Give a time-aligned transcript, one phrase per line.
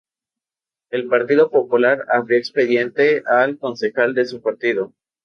[0.89, 4.95] El partido popular abrió expediente al concejal de su partido.